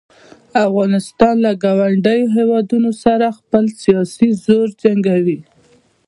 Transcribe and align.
افغانستان 0.67 1.35
له 1.45 1.51
ګاونډیو 1.63 2.31
هیوادونو 2.37 2.91
سره 3.03 3.27
خپل 3.39 3.65
سیاسي 3.83 4.29
زور 4.45 4.67
جنګوي. 4.83 5.39